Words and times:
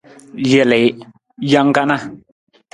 Jelii, 0.51 0.87
jang 1.51 1.69
kana. 1.75 1.95